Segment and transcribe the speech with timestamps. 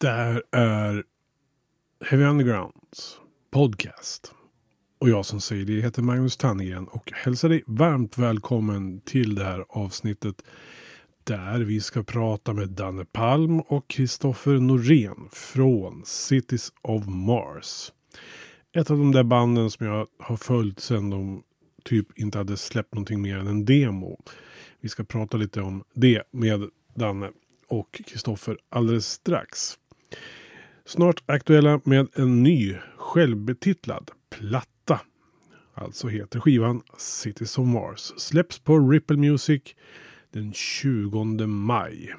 [0.00, 1.04] Det här är
[2.04, 4.32] Heavy Undergrounds podcast.
[4.98, 9.44] Och jag som säger det heter Magnus Tannegren och hälsar dig varmt välkommen till det
[9.44, 10.42] här avsnittet
[11.24, 17.92] där vi ska prata med Danne Palm och Kristoffer Norén från Cities of Mars.
[18.72, 21.42] Ett av de där banden som jag har följt sedan de
[21.84, 24.20] typ inte hade släppt någonting mer än en demo.
[24.80, 27.30] Vi ska prata lite om det med Danne
[27.68, 29.78] och Kristoffer alldeles strax.
[30.84, 35.00] Snart aktuella med en ny självbetitlad platta.
[35.74, 38.12] Alltså heter skivan Cities of Mars.
[38.16, 39.62] Släpps på Ripple Music
[40.32, 42.14] den 20 maj.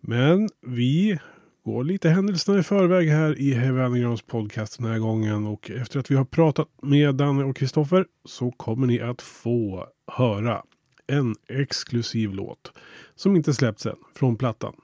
[0.00, 1.18] Men vi
[1.64, 5.46] går lite händelserna i förväg här i Heavy Undergrounds podcast den här gången.
[5.46, 9.86] Och efter att vi har pratat med Danne och Kristoffer så kommer ni att få
[10.06, 10.62] höra
[11.06, 12.72] en exklusiv låt
[13.14, 14.74] som inte släppts än från plattan.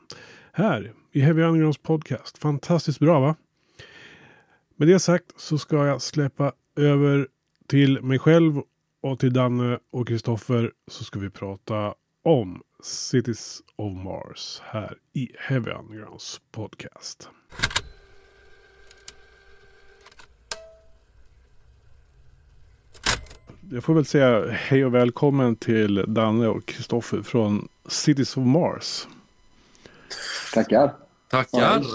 [0.52, 2.38] Här i Heavy Undergrounds podcast.
[2.38, 3.36] Fantastiskt bra va?
[4.76, 7.28] Med det sagt så ska jag släppa över
[7.66, 8.62] till mig själv
[9.00, 15.28] och till Danne och Kristoffer så ska vi prata om Cities of Mars här i
[15.38, 17.28] Heavy Undergrounds podcast.
[23.70, 29.06] Jag får väl säga hej och välkommen till Danne och Kristoffer från Cities of Mars.
[30.54, 31.07] Tackar.
[31.28, 31.78] Tackar.
[31.78, 31.86] Kul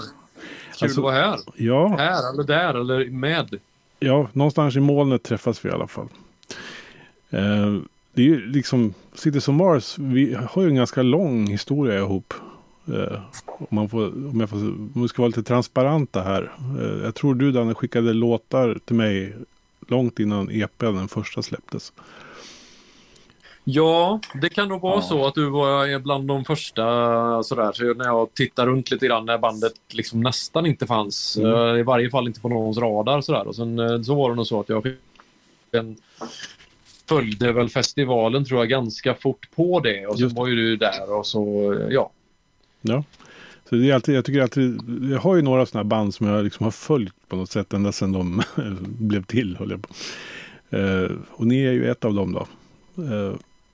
[0.80, 1.38] alltså, att vara här.
[1.56, 1.96] Ja.
[1.98, 3.58] Här eller där eller med.
[4.00, 6.08] Ja, någonstans i molnet träffas vi i alla fall.
[7.30, 7.74] Eh,
[8.12, 9.98] det är ju liksom Cities of Mars.
[9.98, 12.34] Vi har ju en ganska lång historia ihop.
[12.88, 16.52] Eh, om, man får, om, jag får, om vi ska vara lite transparenta här.
[16.80, 19.36] Eh, jag tror du Danne skickade låtar till mig
[19.88, 21.92] långt innan EPn den första släpptes.
[23.66, 25.02] Ja, det kan nog vara ja.
[25.02, 27.72] så att du var bland de första sådär.
[27.72, 31.36] Så när jag tittar runt lite grann när bandet liksom nästan inte fanns.
[31.36, 31.52] Mm.
[31.52, 33.46] Uh, I varje fall inte på någons radar sådär.
[33.46, 34.86] Och sen uh, så var det nog så att jag
[35.72, 35.96] en,
[37.08, 40.06] följde väl festivalen tror jag ganska fort på det.
[40.06, 42.10] Och så var ju du där och så, uh, ja.
[42.80, 43.04] Ja.
[43.68, 44.80] Så det är alltid, jag tycker alltid,
[45.12, 47.92] jag har ju några sådana band som jag liksom har följt på något sätt ända
[47.92, 48.42] sedan de
[48.98, 49.56] blev till.
[49.56, 49.88] Höll jag på.
[51.30, 52.46] och ni är ju ett av dem då.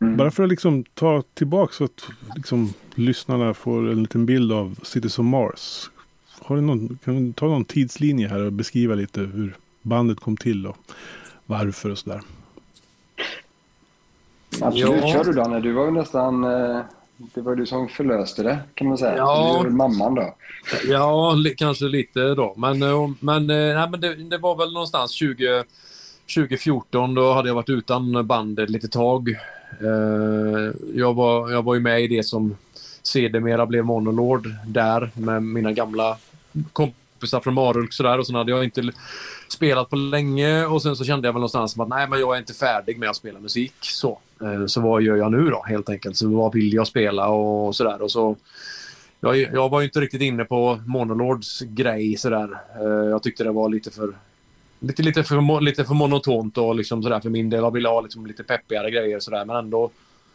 [0.01, 0.17] Mm.
[0.17, 2.05] Bara för att liksom ta tillbaka så att
[2.37, 5.91] liksom, lyssnarna får en liten bild av Cities of Mars.
[6.41, 10.37] Har du någon, kan du ta någon tidslinje här och beskriva lite hur bandet kom
[10.37, 10.77] till och
[11.47, 12.21] varför och sådär?
[14.61, 15.13] Absolut, ja.
[15.13, 15.61] kör du Danne.
[15.61, 16.45] Du var ju nästan...
[16.45, 16.81] Eh,
[17.35, 19.17] det var du som förlöste det kan man säga.
[19.17, 19.61] Ja.
[19.65, 20.35] Du mamman då.
[20.89, 22.55] Ja, li kanske lite då.
[22.57, 25.65] Men, eh, men, eh, nej, men det, det, var väl någonstans 20,
[26.35, 27.15] 2014.
[27.15, 29.29] Då hade jag varit utan bandet lite tag.
[29.81, 32.57] Eh, jag, var, jag var ju med i det som
[33.03, 36.17] sedermera blev Monolord där med mina gamla
[36.73, 38.93] kompisar från Marulk sådär och sen hade jag inte
[39.49, 42.39] spelat på länge och sen så kände jag väl någonstans att nej men jag är
[42.39, 43.75] inte färdig med att spela musik.
[43.81, 46.17] Så, eh, så vad gör jag nu då helt enkelt?
[46.17, 48.37] Så vad vill jag spela och sådär och så
[49.21, 52.61] jag, jag var ju inte riktigt inne på Monolords grej sådär.
[52.81, 54.13] Eh, jag tyckte det var lite för
[54.81, 57.63] lite, lite, för, lite för monotont och liksom sådär för min del.
[57.63, 59.91] Jag ville ha liksom lite peppigare grejer sådär men ändå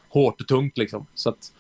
[0.10, 1.06] hårt och tungt liksom.
[1.16, 1.52] Så att,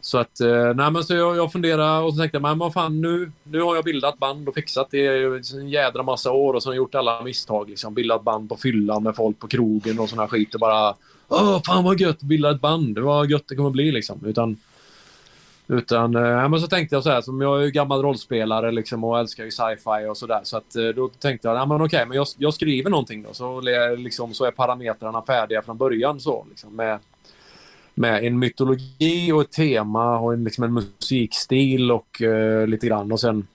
[0.00, 2.72] så att, eh, nej men så jag, jag funderade och så tänkte jag, men vad
[2.72, 6.54] fan nu, nu har jag bildat band och fixat det i en jädra massa år
[6.54, 7.94] och så har jag gjort alla misstag liksom.
[7.94, 10.94] Bildat band på fyllan med folk på krogen och sådana skit och bara
[11.30, 12.98] Åh, fan vad gött, bilda ett band.
[12.98, 14.20] Vad gött det kommer bli liksom.
[14.24, 14.56] Utan
[15.68, 19.04] utan eh, men så tänkte jag så här, som jag är ju gammal rollspelare liksom
[19.04, 20.40] och älskar ju sci-fi och sådär.
[20.42, 23.34] Så att eh, då tänkte jag, ja men okej, men jag, jag skriver någonting då.
[23.34, 23.60] Så,
[23.96, 26.46] liksom, så är parametrarna färdiga från början så.
[26.48, 26.98] Liksom, med,
[27.94, 33.12] med en mytologi och ett tema och en, liksom en musikstil och eh, lite grann.
[33.12, 33.46] Och sen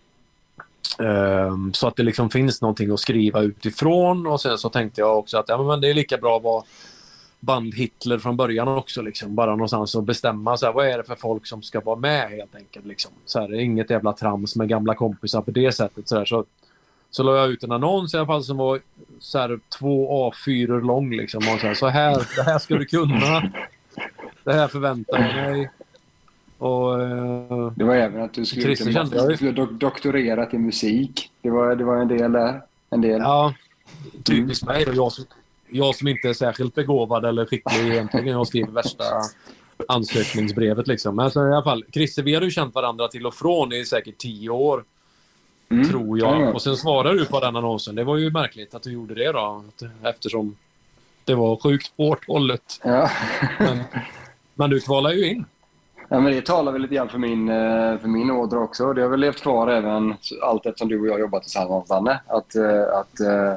[1.00, 4.28] eh, så att det liksom finns någonting att skriva utifrån.
[4.28, 6.63] Och sen så tänkte jag också att ja, men det är lika bra att vara
[7.46, 9.02] band-Hitler från början också.
[9.02, 9.36] Liksom.
[9.36, 12.30] Bara någonstans att bestämma så här, vad är det för folk som ska vara med
[12.30, 12.86] helt enkelt.
[12.86, 13.12] Liksom.
[13.26, 16.07] Så här, inget jävla trams med gamla kompisar på det sättet.
[16.07, 16.45] Så, här, så,
[17.12, 18.80] så la jag ut en annons i alla fall som var
[19.19, 21.12] så här, två A4 lång.
[21.12, 23.51] Liksom, och så, här, så här, det här ska du kunna.
[24.44, 25.69] Det här förväntar jag mig.
[26.57, 28.68] Och, eh, det var även att du skulle,
[29.28, 31.31] du skulle do doktorerat i musik.
[31.42, 32.62] Det var, det var en del där.
[32.89, 33.22] En del.
[33.22, 33.54] Ja,
[34.24, 34.75] typiskt mm.
[34.75, 34.96] mig.
[34.96, 35.12] Jag,
[35.74, 38.28] jag som inte är särskilt begåvad eller skicklig egentligen.
[38.28, 39.04] Jag skriver värsta
[39.88, 41.16] ansökningsbrevet liksom.
[41.16, 43.86] Men alltså, i alla fall, Christer, vi har ju känt varandra till och från i
[43.86, 44.84] säkert tio år.
[45.72, 45.90] Mm.
[45.90, 46.56] Tror jag.
[46.56, 47.96] Och sen svarar du på den annonsen.
[47.96, 49.64] Det var ju märkligt att du gjorde det då.
[50.04, 50.56] Eftersom
[51.25, 52.80] det var sjukt hårt hållet.
[52.84, 53.10] Ja.
[53.60, 53.80] men,
[54.56, 55.46] men du kvalar ju in.
[56.10, 58.94] Ja, men det talar väl lite grann för min, eh, för min ådra också.
[58.94, 62.22] Det har väl levt kvar även allt eftersom du och jag jobbat tillsammans, Danne.
[62.28, 63.54] Att, eh, att, eh,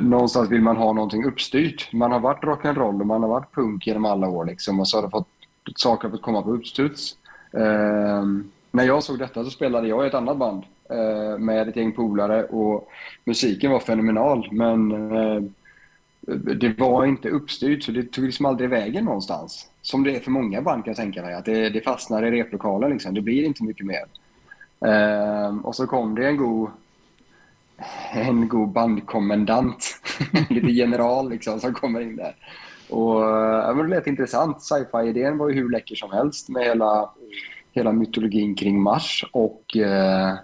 [0.00, 1.92] någonstans vill man ha någonting uppstyrt.
[1.92, 4.44] Man har varit rock'n'roll och man har varit punk genom alla år.
[4.44, 5.28] Liksom, och så har det fått,
[5.76, 7.16] saker fått komma på uppstuds.
[7.52, 8.24] Eh,
[8.70, 11.92] när jag såg detta så spelade jag i ett annat band eh, med ett gäng
[11.92, 12.88] polare och
[13.24, 14.48] musiken var fenomenal.
[14.50, 15.42] Men eh,
[16.56, 19.68] det var inte uppstyrt så det tog liksom aldrig vägen någonstans.
[19.82, 21.34] Som det är för många band kan jag tänka mig.
[21.34, 23.14] Att det, det fastnar i replokalen liksom.
[23.14, 24.04] Det blir inte mycket mer.
[24.86, 26.70] Ehm, och så kom det en god,
[28.12, 30.00] en god bandkommendant.
[30.50, 32.36] Lite general liksom som kommer in där.
[32.88, 34.62] Och ja, men det lät intressant.
[34.62, 37.10] Sci-fi-idén var ju hur läcker som helst med hela,
[37.72, 39.24] hela mytologin kring Mars.
[39.32, 40.34] Och eh,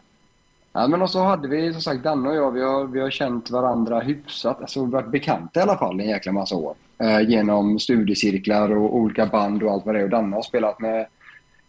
[0.72, 3.10] Ja, men och så hade vi som sagt, Danne och jag, vi har, vi har
[3.10, 6.74] känt varandra hyfsat, alltså varit bekanta i alla fall en jäkla massa år.
[6.98, 10.04] Eh, genom studiecirklar och olika band och allt vad det är.
[10.04, 11.06] Och Danne har spelat med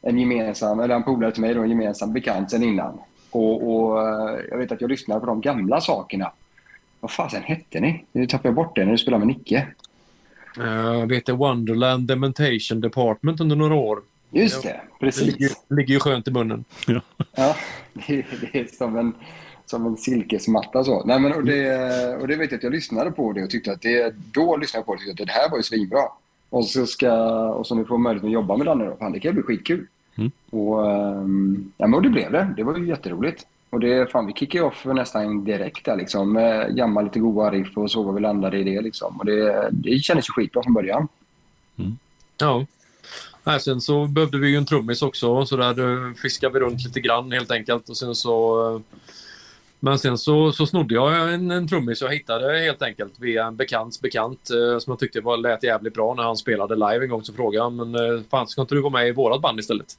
[0.02, 3.00] en gemensam, eller en polare till mig då, en gemensam bekant sen innan.
[3.32, 6.32] Och, och eh, jag vet att jag lyssnade på de gamla sakerna.
[7.00, 8.06] Vad fasen hette ni?
[8.12, 9.68] Nu tappade jag bort det när du spelade med Nicke.
[10.58, 14.02] Jag vet det, Wonderland Dementation Department under några år.
[14.30, 15.26] Just det, precis.
[15.26, 16.66] Det ligger, ligger ju skönt i munnen.
[16.88, 17.02] Ja,
[17.36, 17.56] ja
[18.08, 19.14] det, det, är som en,
[19.66, 21.06] som en silkesmatta så.
[21.06, 23.72] Nej, men, och, det, och det vet jag att jag lyssnade på det och tyckte
[23.72, 26.02] att det, då lyssnade jag på det och tyckte att det här var ju svinbra.
[26.50, 27.14] Och så, ska,
[27.50, 28.96] och så nu får möjlighet att jobba med Danne då.
[28.96, 29.88] Fan, det kan bli skitkul.
[30.16, 30.32] Mm.
[30.50, 32.54] Och, um, ja, men och det blev det.
[32.58, 33.48] Det var ju jätteroligt.
[33.70, 36.36] Och det, fan, vi kickade off nästan direkt där liksom.
[36.76, 39.20] Jamma lite goa riff och så var vi landade i det liksom.
[39.20, 41.08] Och det, det kändes ju skitbra från början.
[41.78, 41.98] Mm.
[42.38, 42.66] Ja.
[43.44, 47.00] Nej, sen så behövde vi ju en trummis också så där fiskade vi runt lite
[47.00, 48.82] grann helt enkelt och sen så
[49.84, 53.56] men sen så, så snodde jag en, en trummis jag hittade helt enkelt via en
[53.56, 57.10] bekants bekant eh, som jag tyckte var, lät jävligt bra när han spelade live en
[57.10, 57.24] gång.
[57.24, 59.98] Så frågade han, men eh, fan ska inte du vara med i vårat band istället?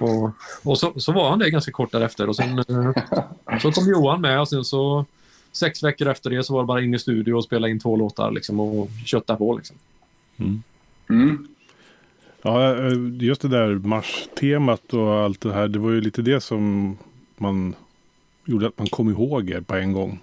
[0.00, 0.30] Och,
[0.64, 4.20] och så, så var han det ganska kort därefter och sen eh, så kom Johan
[4.20, 5.04] med och sen så
[5.52, 7.96] sex veckor efter det så var det bara in i studio och spela in två
[7.96, 9.76] låtar liksom och kötta på liksom.
[10.36, 10.62] Mm.
[11.10, 11.48] Mm.
[12.42, 12.76] Ja,
[13.20, 15.68] just det där Mars-temat och allt det här.
[15.68, 16.96] Det var ju lite det som
[17.36, 17.74] man
[18.46, 20.18] gjorde att man kom ihåg er på en gång.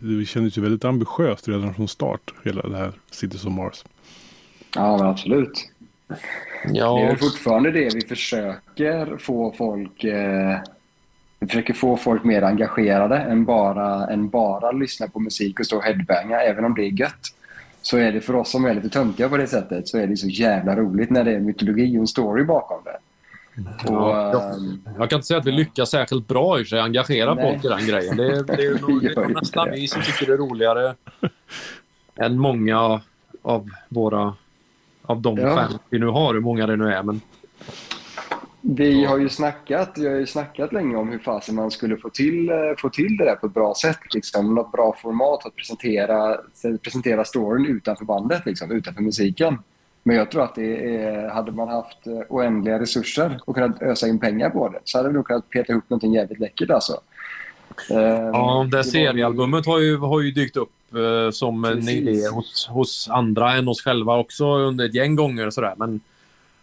[0.00, 3.84] Det kändes ju väldigt ambitiöst redan från start, hela det här Cities of Mars.
[4.74, 5.70] Ja, men absolut.
[6.72, 6.98] Ja.
[6.98, 10.04] Det är fortfarande det vi försöker få folk...
[10.04, 10.58] Eh,
[11.40, 15.76] vi försöker få folk mer engagerade än bara, än bara lyssna på musik och stå
[15.76, 17.34] och headbanga, även om det är gött
[17.82, 20.16] så är det för oss som är lite töntiga på det sättet så är det
[20.16, 22.98] så jävla roligt när det är mytologi och en story bakom det.
[23.84, 27.34] Och, ja, ehm, jag kan inte säga att vi lyckas särskilt bra i sig engagera
[27.34, 27.52] nej.
[27.52, 28.16] folk i den grejen.
[28.16, 30.94] Det, det, det är nog, det är nästan vi som tycker det är roligare
[32.16, 33.00] än många
[33.42, 34.34] av våra
[35.02, 35.54] av de ja.
[35.54, 37.02] fans vi nu har, hur många det nu är.
[37.02, 37.20] Men
[38.60, 42.10] vi har ju snackat, jag har ju snackat länge om hur fasen man skulle få
[42.10, 44.14] till, eh, få till det där på ett bra sätt.
[44.14, 44.54] Liksom.
[44.54, 46.36] Något bra format att presentera,
[46.82, 49.58] presentera storyn utanför bandet, liksom, utanför musiken.
[50.08, 54.08] Men jag tror att det är, hade man haft eh, oändliga resurser och kunnat ösa
[54.08, 56.70] in pengar på det så hade vi nog kunnat peta ihop något jävligt läckert.
[56.70, 57.00] Alltså.
[57.88, 62.66] Ja, det, det seriealbumet har ju, har ju dykt upp eh, som en idé hos,
[62.66, 65.50] hos andra än oss själva också under ett gäng gånger.
[65.50, 65.74] Sådär.
[65.76, 66.00] Men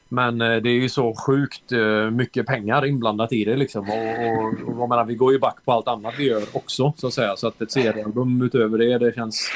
[0.09, 1.71] men eh, det är ju så sjukt
[2.11, 3.55] mycket pengar inblandat i det.
[3.55, 3.89] Liksom.
[3.89, 6.93] Och, och, och menar, vi går ju back på allt annat vi gör också.
[6.97, 7.35] Så att säga.
[7.35, 9.51] Så att ett seriealbum utöver det, det känns...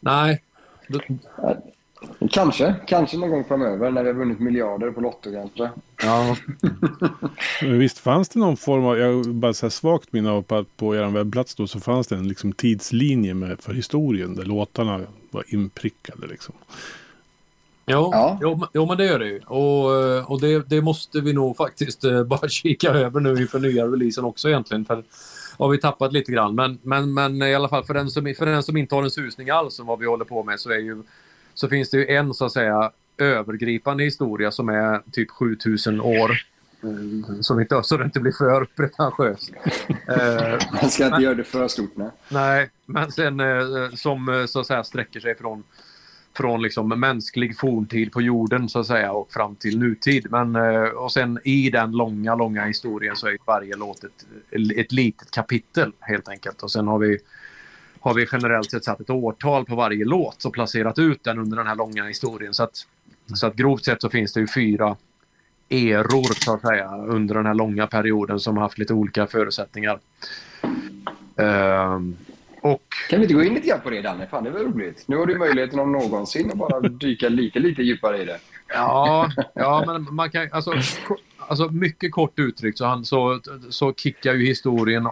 [0.00, 0.42] Nej.
[2.30, 2.74] Kanske.
[2.86, 5.70] Kanske någon gång framöver när vi har vunnit miljarder på Lotto kanske.
[6.02, 6.36] Ja.
[7.78, 10.64] Visst fanns det någon form av, jag har bara så här svagt minne av på,
[10.76, 15.00] på er webbplats då så fanns det en liksom tidslinje med, för historien där låtarna
[15.30, 16.54] var inprickade liksom.
[17.86, 18.38] Jo, ja.
[18.42, 19.38] jo, jo, men det gör det ju.
[19.38, 23.58] Och, eh, och det, det, måste vi nog faktiskt eh, bara kika över nu inför
[23.58, 24.84] nya releasen också egentligen.
[24.84, 25.04] För
[25.58, 26.54] har vi tappat lite grann.
[26.54, 29.10] Men, men, men i alla fall för den, som, för den som inte har en
[29.10, 31.02] susning alls om vad vi håller på med så, är ju,
[31.60, 36.32] så finns det ju en så att säga övergripande historia som är typ 7000 år.
[36.82, 39.52] Mm, som inte, så det inte blir för pretentiöst.
[40.72, 41.96] Man ska inte men, göra det för stort.
[41.96, 43.40] Nej, nej men sen
[43.94, 45.64] som så att säga sträcker sig från
[46.36, 50.26] från liksom mänsklig forntid på jorden så att säga och fram till nutid.
[50.30, 54.26] Men, eh, och sen i den långa, långa historien så är varje låt ett,
[54.76, 56.62] ett litet kapitel helt enkelt.
[56.62, 57.18] Och sen har vi,
[58.00, 61.56] har vi generellt sett satt ett årtal på varje låt och placerat ut den under
[61.56, 62.54] den här långa historien.
[62.54, 62.86] Så att,
[63.34, 64.96] så att grovt sett så finns det ju fyra
[65.68, 69.98] eror så att säga under den här långa perioden som har haft lite olika förutsättningar.
[71.36, 72.16] Um,
[72.60, 72.82] och...
[73.10, 74.26] Kan vi inte gå in lite grann på det Danne?
[74.26, 75.04] Fan, det var roligt.
[75.06, 78.38] Nu har du möjligheten om någonsin att bara dyka lite, lite djupare i det.
[78.68, 80.72] Ja, ja men man kan alltså,
[81.38, 83.40] alltså mycket kort uttryckt så, han, så,
[83.70, 85.08] så kickar ju historien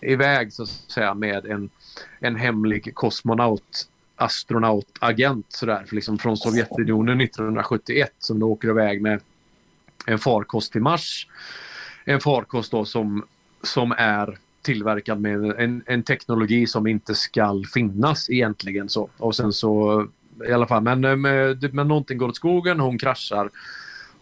[0.00, 1.70] iväg så att säga med en,
[2.18, 9.20] en hemlig kosmonaut astronautagent sådär, liksom från Sovjetunionen 1971 som då åker iväg med
[10.06, 11.26] en farkost till Mars.
[12.04, 13.24] En farkost då som,
[13.62, 18.88] som är tillverkad med en, en teknologi som inte skall finnas egentligen.
[18.88, 19.08] så.
[19.16, 20.06] Och sen så
[20.48, 23.50] i alla fall, men, eh, men, men någonting går åt skogen, hon kraschar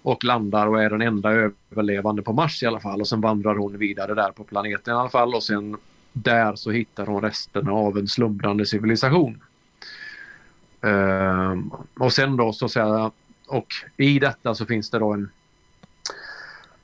[0.03, 1.31] och landar och är den enda
[1.71, 3.01] överlevande på Mars i alla fall.
[3.01, 5.77] Och sen vandrar hon vidare där på planeten i alla fall och sen
[6.17, 9.43] där så hittar hon resterna av en slumrande civilisation.
[10.85, 11.57] Uh,
[11.99, 13.11] och sen då så att säga,
[13.49, 15.31] och i detta så finns det då en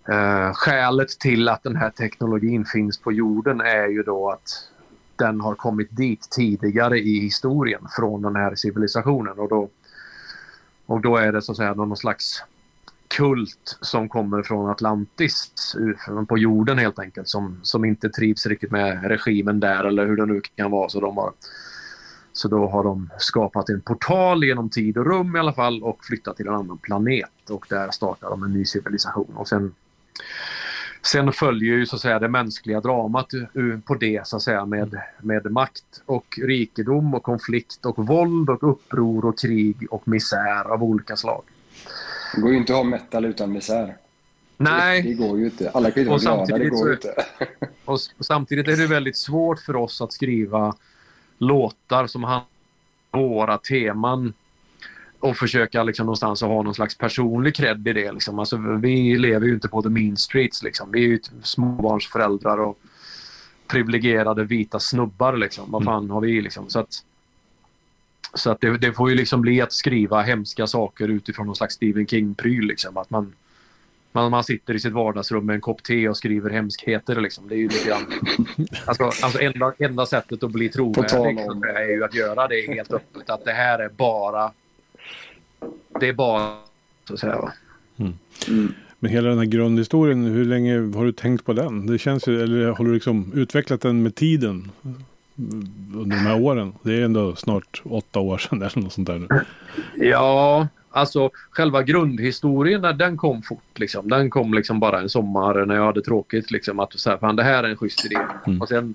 [0.08, 4.68] uh, Skälet till att den här teknologin finns på jorden är ju då att
[5.16, 9.68] den har kommit dit tidigare i historien från den här civilisationen och då,
[10.86, 12.44] och då är det så att säga någon slags
[13.16, 15.52] kult som kommer från Atlantis,
[16.28, 20.26] på jorden helt enkelt, som, som inte trivs riktigt med regimen där eller hur det
[20.26, 20.88] nu kan vara.
[20.88, 21.32] Så, de har,
[22.32, 26.04] så då har de skapat en portal genom tid och rum i alla fall och
[26.04, 29.32] flyttat till en annan planet och där startar de en ny civilisation.
[29.34, 29.74] Och sen,
[31.02, 33.28] sen följer ju så att säga det mänskliga dramat
[33.84, 38.70] på det så att säga med, med makt och rikedom och konflikt och våld och
[38.70, 41.42] uppror och krig och misär av olika slag.
[42.34, 43.96] Det går ju inte att ha metal utan misär.
[44.56, 45.02] Nej.
[45.02, 45.70] Det, går ju inte.
[45.70, 46.58] Alla kan ju inte vara glada.
[46.58, 47.14] Det går ju inte.
[47.84, 50.76] och samtidigt är det väldigt svårt för oss att skriva
[51.38, 52.46] låtar som handlar
[53.10, 54.32] om våra teman
[55.20, 58.12] och försöka liksom någonstans ha någon slags personlig cred i det.
[58.12, 58.38] Liksom.
[58.38, 60.62] Alltså, vi lever ju inte på the mean streets.
[60.62, 60.90] Liksom.
[60.92, 62.78] Vi är ju småbarnsföräldrar och
[63.66, 65.36] privilegierade vita snubbar.
[65.36, 65.70] Liksom.
[65.70, 66.70] Vad fan har vi liksom?
[66.70, 67.04] Så att,
[68.34, 71.74] så att det, det, får ju liksom bli att skriva hemska saker utifrån någon slags
[71.74, 72.66] Stephen King-pryl.
[72.66, 72.96] Liksom.
[72.96, 73.32] Att man,
[74.12, 77.20] man, man sitter i sitt vardagsrum med en kopp te och skriver hemskheter.
[77.20, 77.48] Liksom.
[77.48, 78.06] Det är ju lite grann...
[78.84, 81.38] Alltså, alltså enda, enda sättet att bli trovärdig
[81.76, 83.30] är ju att göra det helt öppet.
[83.30, 84.52] Att det här är bara...
[86.00, 86.58] Det är bara...
[87.04, 87.52] Så att säga.
[87.96, 88.12] Mm.
[88.48, 88.74] Mm.
[88.98, 91.86] Men hela den här grundhistorien, hur länge har du tänkt på den?
[91.86, 94.70] Det känns ju, eller har du liksom utvecklat den med tiden?
[95.94, 96.72] Under de här åren.
[96.82, 99.44] Det är ändå snart åtta år sedan eller något sånt där.
[99.96, 103.78] Ja, alltså själva grundhistorien den kom fort.
[103.78, 104.08] Liksom.
[104.08, 106.50] Den kom liksom bara en sommar när jag hade tråkigt.
[106.50, 108.18] Liksom, att så här, fan, det här är en schysst idé.
[108.46, 108.60] Mm.
[108.60, 108.94] Och sen,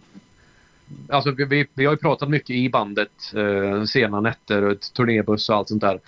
[1.10, 3.34] alltså, vi, vi har ju pratat mycket i bandet.
[3.36, 6.00] Eh, sena nätter, turnébuss och allt sånt där.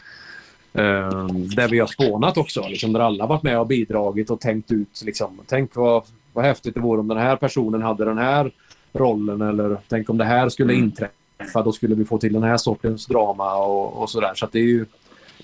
[0.74, 2.68] Eh, där vi har spånat också.
[2.68, 5.02] Liksom, där alla varit med och bidragit och tänkt ut.
[5.06, 6.04] Liksom, tänk vad,
[6.34, 8.52] vad häftigt det vore om den här personen hade den här
[8.94, 10.86] rollen eller tänk om det här skulle mm.
[10.86, 14.32] inträffa då skulle vi få till den här sortens drama och, och sådär.
[14.36, 14.86] Så att det är ju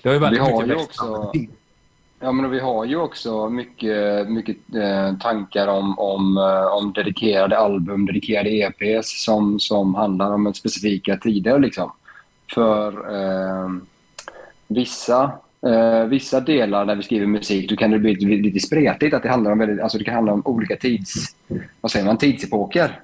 [0.02, 1.32] det har ju väldigt vi har mycket ju också,
[2.20, 7.58] Ja, men vi har ju också mycket, mycket eh, tankar om, om, eh, om dedikerade
[7.58, 11.58] album, dedikerade EPs som, som handlar om specifika tider.
[11.58, 11.92] Liksom.
[12.54, 13.70] För eh,
[14.66, 15.32] vissa
[15.66, 19.14] Uh, vissa delar när vi skriver musik då kan det bli lite spretigt.
[19.14, 21.36] Att det, handlar om väldigt, alltså det kan handla om olika tids,
[21.80, 23.00] vad säger man, tidsepoker.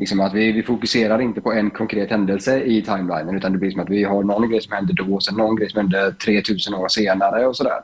[0.00, 3.70] Liksom att vi, vi fokuserar inte på en konkret händelse i timelinen utan det blir
[3.70, 6.12] som att vi har någon grej som hände då och sen någon grej som hände
[6.12, 7.80] 3000 år senare och sådär.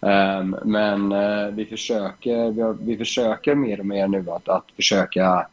[0.00, 4.64] Um, men uh, vi, försöker, vi, har, vi, försöker mer och mer nu att, att
[4.76, 5.46] försöka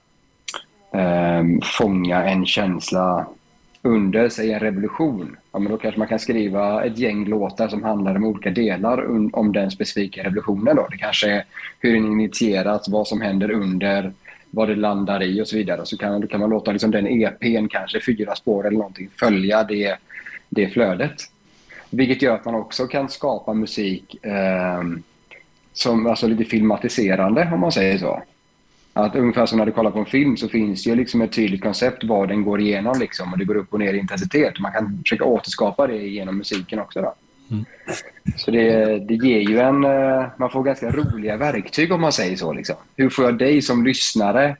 [0.91, 3.25] um, fånga en känsla
[3.81, 5.37] under, säg en revolution.
[5.51, 9.05] Ja, men då kanske man kan skriva ett gäng låtar som handlar om olika delar
[9.35, 10.75] om den specifika revolutionen.
[10.75, 10.87] Då.
[10.91, 11.43] Det kanske är
[11.79, 14.13] hur den initierats, vad som händer under
[14.51, 15.85] vad det landar i och så vidare.
[15.85, 19.63] Så kan, då kan man låta liksom den EPn, kanske fyra spår eller någonting, följa
[19.63, 19.95] det,
[20.49, 21.21] det flödet.
[21.89, 24.81] Vilket gör att man också kan skapa musik eh,
[25.73, 28.23] som alltså lite filmatiserande om man säger så.
[28.93, 31.61] Att ungefär som när du kollar på en film så finns det liksom ett tydligt
[31.61, 34.59] koncept vad den går igenom liksom, och det går upp och ner i intensitet.
[34.59, 37.01] Man kan försöka återskapa det genom musiken också.
[37.01, 37.13] Då.
[37.51, 37.65] Mm.
[38.37, 39.83] Så det, det ger ju en...
[39.83, 42.53] Eh, man får ganska roliga verktyg om man säger så.
[42.53, 42.75] Liksom.
[42.95, 44.57] Hur får jag dig som lyssnare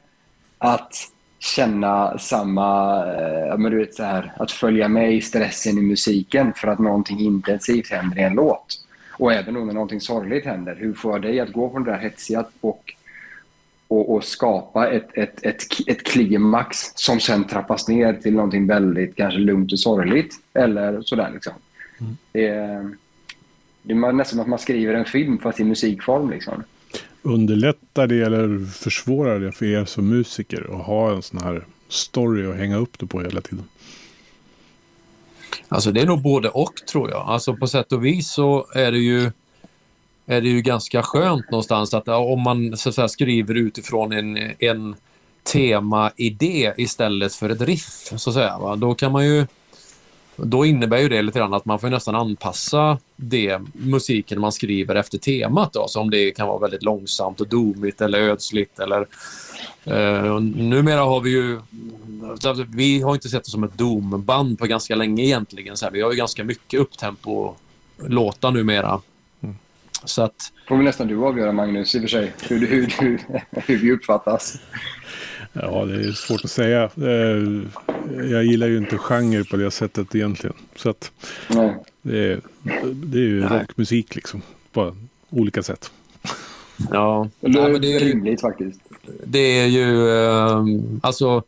[0.58, 0.92] att
[1.38, 2.96] känna samma...
[3.06, 6.78] Eh, men du vet, så här, att följa med i stressen i musiken för att
[6.78, 8.84] någonting intensivt händer i en låt.
[9.12, 10.76] Och även om någonting sorgligt händer.
[10.78, 12.94] Hur får jag dig att gå från det där hetsiga och,
[13.88, 19.16] och, och skapa ett, ett, ett, ett klimax som sen trappas ner till någonting väldigt
[19.16, 20.34] kanske lugnt och sorgligt.
[20.54, 21.52] Eller sådär liksom.
[22.00, 22.16] Mm.
[22.32, 22.96] Det, är,
[23.82, 26.30] det är nästan som att man skriver en film fast i musikform.
[26.30, 26.62] Liksom.
[27.22, 32.50] Underlättar det eller försvårar det för er som musiker att ha en sån här story
[32.50, 33.64] att hänga upp det på hela tiden?
[35.68, 37.26] Alltså det är nog både och tror jag.
[37.26, 39.30] Alltså på sätt och vis så är det ju
[40.26, 44.52] är det ju ganska skönt någonstans att om man så att säga, skriver utifrån en,
[44.58, 44.94] en
[45.42, 48.58] tema-idé istället för ett riff, så att säga.
[48.58, 48.76] Va?
[48.76, 49.46] Då kan man ju
[50.44, 54.94] då innebär ju det lite grann att man får nästan anpassa det musiken man skriver
[54.94, 55.72] efter temat.
[55.72, 58.78] Då, så om det kan vara väldigt långsamt och domigt eller ödsligt.
[58.78, 59.06] Eller,
[59.84, 61.60] eh, numera har vi ju...
[62.30, 65.76] Alltså, vi har inte sett oss som ett domband på ganska länge egentligen.
[65.76, 69.00] Så här, vi har ju ganska mycket upptempo-låtar numera.
[69.40, 69.56] Mm.
[70.04, 70.52] Så att...
[70.68, 73.20] får vi nästan du avgöra Magnus, i och för sig, hur, hur, hur,
[73.50, 74.58] hur vi uppfattas.
[75.52, 76.90] Ja, det är svårt att säga.
[78.30, 80.56] Jag gillar ju inte genre på det sättet egentligen.
[80.76, 81.12] Så att
[82.02, 82.40] det, är,
[82.92, 83.60] det är ju Nej.
[83.60, 84.42] rockmusik liksom.
[84.72, 84.96] På
[85.30, 85.90] olika sätt.
[86.90, 88.80] Ja, det är, Nej, det är rimligt faktiskt.
[89.24, 90.64] Det är ju, eh,
[91.02, 91.42] alltså,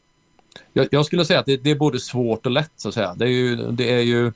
[0.72, 3.14] jag, jag, skulle säga att det, det, är både svårt och lätt så att säga.
[3.14, 4.32] Det är ju, det är ju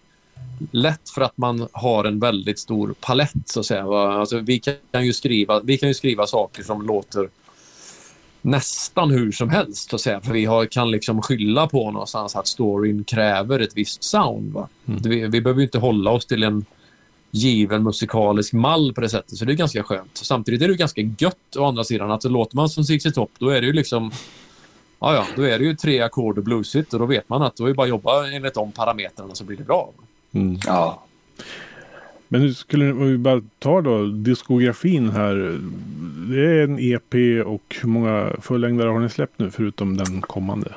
[0.71, 3.85] lätt för att man har en väldigt stor palett så att säga.
[3.85, 4.59] Alltså, vi,
[4.93, 7.29] kan ju skriva, vi kan ju skriva saker som låter
[8.47, 9.91] nästan hur som helst.
[9.91, 10.21] Så att säga.
[10.21, 14.53] För vi har, kan liksom skylla på någonstans att storyn kräver ett visst sound.
[14.53, 14.69] Va?
[14.88, 15.00] Mm.
[15.03, 16.65] Vi, vi behöver inte hålla oss till en
[17.31, 19.38] given musikalisk mall på det sättet.
[19.38, 20.11] Så det är ganska skönt.
[20.17, 23.49] Samtidigt är det ganska gött å andra sidan att låter man som ZZ Top då
[23.49, 24.11] är det ju liksom
[24.99, 27.57] Ja, ja, då är det ju tre ackord och bluesigt och då vet man att
[27.57, 29.93] då är det bara att jobba enligt de parametrarna så blir det bra.
[30.33, 30.59] Mm.
[30.67, 31.03] Ja.
[32.28, 35.59] Men nu skulle vi bara ta då diskografin här.
[36.30, 37.14] Det är en EP
[37.47, 40.73] och hur många fullängdare har ni släppt nu förutom den kommande?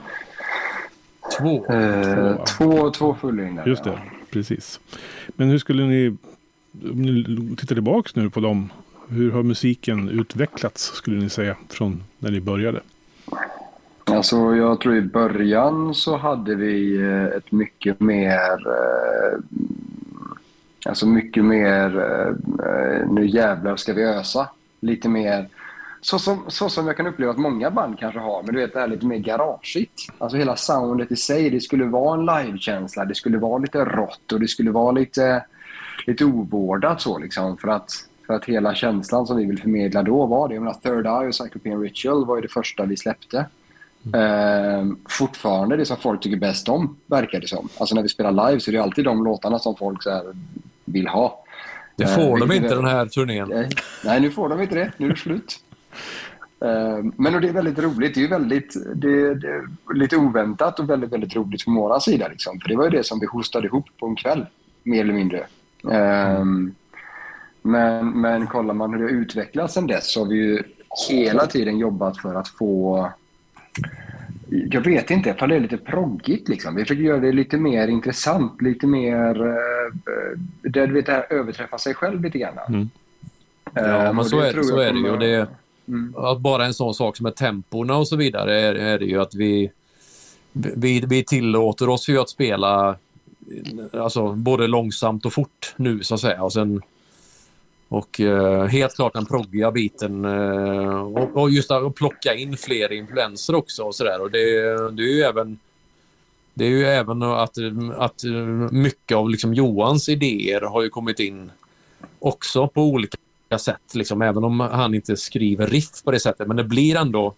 [1.40, 1.66] Två.
[1.66, 3.70] Eh, två, två fullängdare.
[3.70, 4.00] Just det,
[4.32, 4.80] precis.
[5.28, 6.18] Men hur skulle ni,
[6.92, 8.70] om ni tittar tillbaka nu på dem,
[9.10, 12.82] hur har musiken utvecklats skulle ni säga från när ni började?
[14.04, 19.40] Alltså jag tror i början så hade vi eh, ett mycket mer eh,
[20.86, 24.50] Alltså mycket mer, eh, nu jävlar ska vi ösa.
[24.82, 25.48] Lite mer,
[26.02, 28.74] så som, så som jag kan uppleva att många band kanske har, men du vet
[28.74, 30.02] det här lite mer garageigt.
[30.18, 34.32] Alltså hela soundet i sig, det skulle vara en livekänsla, det skulle vara lite rått
[34.32, 35.44] och det skulle vara lite,
[36.08, 37.58] lite ovårdat så liksom.
[37.58, 37.92] För att,
[38.28, 40.54] för att hela känslan som vi vill förmedla då var det.
[40.54, 43.46] Jag menar, Third Eye och Cyclopean Ritual var ju det första vi släppte.
[44.06, 44.92] Mm.
[44.92, 47.70] Eh, fortfarande det som folk tycker bäst om, verkar det som.
[47.78, 50.24] Alltså när vi spelar live så är det alltid de låtarna som folk så här,
[50.86, 51.44] vill ha.
[51.96, 53.50] Det får uh, de inte den här turnén.
[53.50, 53.70] Nej,
[54.06, 54.92] nej, nu får de inte det.
[54.98, 55.60] Nu är det slut.
[56.66, 58.16] Uh, men det är väldigt roligt.
[58.16, 62.28] Det är väldigt, det, det lite oväntat och väldigt, väldigt roligt från vår sida.
[62.28, 62.60] Liksom.
[62.60, 64.46] För det var ju det som vi hostade ihop på en kväll,
[64.84, 65.40] mer eller mindre.
[65.86, 66.46] Uh,
[67.62, 70.64] men, men kollar man hur det har utvecklats sen dess så har vi ju
[71.10, 73.10] hela tiden jobbat för att få
[74.50, 76.50] jag vet inte, för det är lite proggigt.
[76.50, 76.76] Liksom.
[76.76, 79.48] Vi försöker göra det lite mer intressant, lite mer...
[79.48, 79.56] Uh,
[80.62, 82.58] där du vet, det överträffa sig själv lite grann.
[82.68, 82.90] Mm.
[83.74, 85.18] Ja, uh, men så är, så är det ju.
[85.18, 85.48] Det,
[85.88, 86.16] mm.
[86.18, 89.22] att bara en sån sak som är temporna och så vidare är, är det ju
[89.22, 89.72] att vi,
[90.54, 92.96] vi, vi tillåter oss ju att spela
[93.94, 96.44] alltså, både långsamt och fort nu så att säga.
[96.44, 96.82] Och sen
[97.90, 102.92] och eh, helt klart den proggiga biten eh, och, och, just att plocka in fler
[102.92, 104.22] influenser också och sådär.
[104.22, 104.40] Och det,
[104.92, 105.60] det är ju även
[106.54, 107.56] det är ju även att,
[107.98, 108.24] att
[108.72, 111.52] mycket av liksom Johans idéer har ju kommit in
[112.20, 113.18] också på olika
[113.60, 113.96] sätt.
[113.96, 116.48] Liksom, även om han inte skriver riff på det sättet.
[116.48, 117.34] Men det blir ändå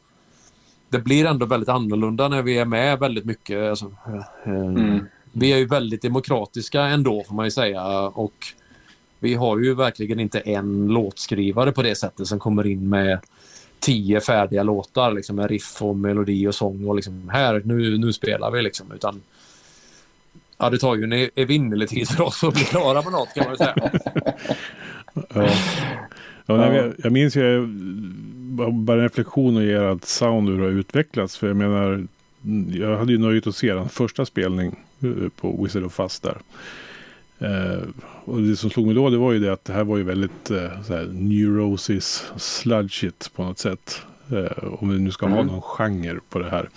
[0.89, 3.69] det blir ändå väldigt annorlunda när vi är med väldigt mycket.
[3.69, 3.91] Alltså,
[4.45, 5.05] eh, mm.
[5.31, 7.83] Vi är ju väldigt demokratiska ändå får man ju säga.
[7.99, 8.53] Och
[9.21, 13.19] vi har ju verkligen inte en låtskrivare på det sättet som kommer in med
[13.79, 18.13] tio färdiga låtar liksom med riff och melodi och sång och liksom här, nu, nu
[18.13, 18.91] spelar vi liksom.
[18.91, 19.21] Utan
[20.57, 23.33] ja, det tar ju en e-, evinnerlig tid för oss att bli klara med något
[23.33, 23.75] kan man säga.
[25.33, 25.49] ja.
[26.45, 27.67] Ja, jag, jag minns ju
[28.71, 31.37] bara en reflektion och ger att sound hur det har utvecklats.
[31.37, 32.07] För jag menar,
[32.79, 36.37] jag hade ju nöjet att se den första spelning eh, på Wizard of Fast där.
[37.39, 37.83] Eh,
[38.31, 40.03] och det som slog mig då det var ju det att det här var ju
[40.03, 44.01] väldigt eh, så här, neurosis sludge på något sätt.
[44.31, 45.37] Eh, om vi nu ska mm.
[45.37, 46.69] ha någon genre på det här.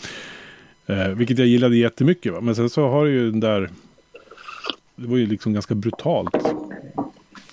[0.86, 2.32] Eh, vilket jag gillade jättemycket.
[2.32, 2.40] Va?
[2.40, 3.70] Men sen så har det ju den där.
[4.96, 6.36] Det var ju liksom ganska brutalt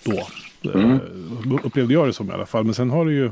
[0.03, 0.27] då.
[0.73, 0.91] Mm.
[0.91, 2.63] Uh, upplevde jag det som i alla fall.
[2.63, 3.31] Men sen har det ju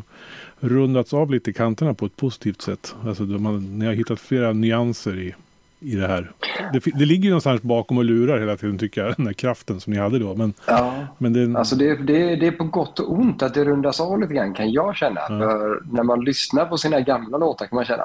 [0.59, 2.95] rundats av lite i kanterna på ett positivt sätt.
[3.05, 5.35] Alltså man, ni har hittat flera nyanser i
[5.79, 6.31] i det här.
[6.73, 9.79] Det, det ligger ju någonstans bakom och lurar hela tiden tycker jag, den här kraften
[9.79, 10.35] som ni hade då.
[10.35, 11.59] Men, ja, men det...
[11.59, 14.53] Alltså det, det, det är på gott och ont att det rundas av lite grann
[14.53, 15.19] kan jag känna.
[15.19, 15.27] Ja.
[15.27, 18.03] För när man lyssnar på sina gamla låtar kan man känna,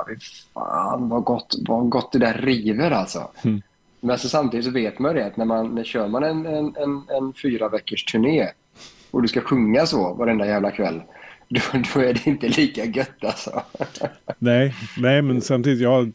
[0.54, 3.30] fan vad gott, vad gott det där river alltså.
[3.42, 3.62] Mm.
[4.00, 6.74] Men så samtidigt så vet man det att när man när kör man en, en,
[6.76, 8.48] en, en fyra veckors turné
[9.10, 11.02] och du ska sjunga så varenda jävla kväll.
[11.48, 13.62] Då, då är det inte lika gött alltså.
[14.38, 16.06] Nej, nej men samtidigt, ja,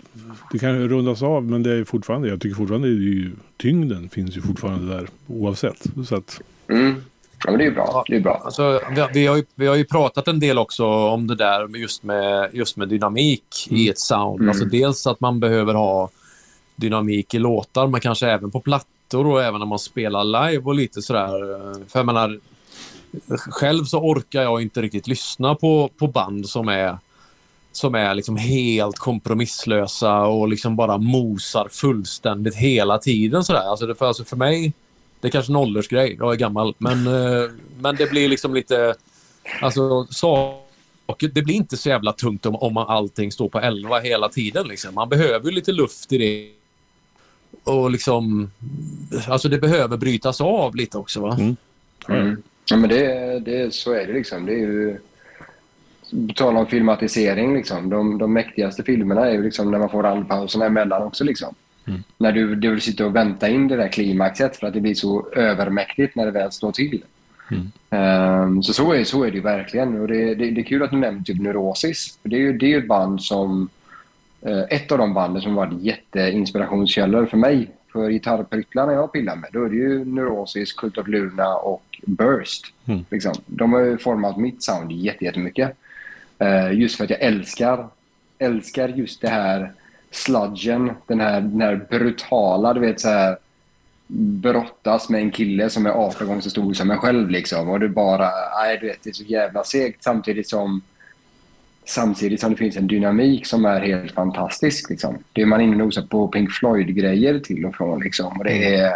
[0.52, 4.10] det kan rundas av men det är fortfarande, jag tycker fortfarande det är ju, tyngden
[4.10, 5.84] finns ju fortfarande där oavsett.
[6.08, 7.04] Så att, Mm.
[7.46, 8.04] Ja, men det är ju bra.
[8.08, 8.42] Det är bra.
[8.46, 11.68] Alltså, vi, vi, har ju, vi har ju pratat en del också om det där
[11.68, 14.40] med just med, just med dynamik i ett sound.
[14.40, 14.50] Mm.
[14.50, 16.10] Alltså dels att man behöver ha
[16.76, 20.76] dynamik i låtar, men kanske även på plattor och även när man spelar live och
[20.76, 21.30] lite sådär.
[21.90, 22.40] För jag menar,
[23.38, 26.98] själv så orkar jag inte riktigt lyssna på, på band som är
[27.72, 33.44] som är liksom helt kompromisslösa och liksom bara mosar fullständigt hela tiden.
[33.44, 33.70] Sådär.
[33.70, 34.74] Alltså det, för, alltså för mig,
[35.20, 38.96] det är kanske en åldersgrej, jag är gammal, men, eh, men det blir liksom lite...
[39.62, 44.00] Alltså, saker, det blir inte så jävla tungt om, om man allting står på 11
[44.00, 44.68] hela tiden.
[44.68, 44.96] Liksom.
[44.96, 46.50] Man behöver ju lite luft i det.
[47.64, 48.52] Och liksom...
[49.28, 51.22] Alltså det behöver brytas av lite också.
[51.22, 51.34] Va?
[51.34, 51.56] Mm.
[52.08, 52.44] Mm.
[52.72, 54.46] Ja, men det, det, så är det liksom.
[54.46, 54.98] Det är ju...
[56.28, 57.90] På tal om filmatisering, liksom.
[57.90, 61.24] de, de mäktigaste filmerna är ju liksom när man får andpauserna emellan också.
[61.24, 61.56] Liksom.
[61.88, 62.04] Mm.
[62.18, 64.94] När du, du vill sitta och vänta in det där klimaxet för att det blir
[64.94, 67.04] så övermäktigt när det väl står till.
[67.52, 67.72] Mm.
[67.90, 70.02] Ehm, så så är, så är det ju verkligen.
[70.02, 72.20] Och det, det, det är kul att du nämner typ Neurosis.
[72.22, 73.70] För det är ju det är ett band som...
[74.42, 77.70] eh, ett av de banden som varit jätteinspirationskällor för mig.
[77.92, 82.74] För gitarrpryttlarna jag pillar med, då är det ju Neurosis, Cult of Luna och Burst.
[82.86, 83.06] Mm.
[83.10, 83.34] Liksom.
[83.46, 85.72] De har ju format mitt sound jätte- jättemycket.
[86.40, 87.88] Eh, just för att jag älskar,
[88.40, 89.72] älskar just det här
[90.12, 93.38] sludgen, den här, den här brutala, du vet så här
[94.12, 97.70] brottas med en kille som är 18 gånger så stor som en själv liksom.
[97.70, 98.30] Och det bara,
[98.64, 100.82] nej du vet, det är så jävla segt samtidigt som
[101.86, 104.90] samtidigt som det finns en dynamik som är helt fantastisk.
[104.90, 105.18] Liksom.
[105.34, 108.00] Det är man inne och nosar på Pink Floyd-grejer till och från.
[108.00, 108.38] Liksom.
[108.38, 108.94] Och det är,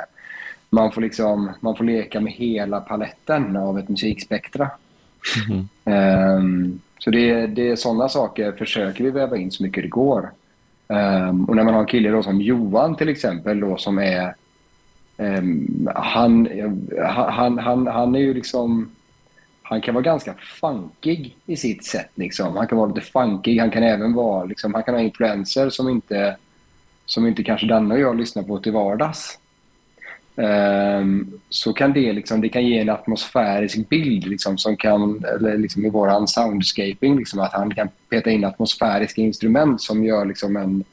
[0.74, 4.72] man, får liksom, man får leka med hela paletten av ett musikspektra.
[5.48, 5.68] Mhm.
[5.86, 10.32] Ehm, så det, det är sådana saker försöker vi väva in så mycket det går.
[10.88, 14.36] Ehm, och när man har en kille då som Johan till exempel då som är
[15.18, 16.50] ehm, han,
[17.08, 18.92] han, han, han är ju liksom
[19.64, 22.10] han kan vara ganska funkig i sitt sätt.
[22.16, 22.58] Liksom.
[22.58, 23.60] Han kan vara lite funkig.
[23.60, 26.38] Han kan även vara, liksom, han kan ha influenser som inte,
[27.06, 29.40] som inte kanske Danne och jag lyssnar på till vardags.
[30.36, 35.58] Ehm, så kan det, liksom, det kan ge en atmosfärisk bild liksom, som kan, eller
[35.58, 40.56] liksom i våran soundscaping, liksom, att han kan peta in atmosfäriska instrument som gör liksom
[40.56, 40.84] en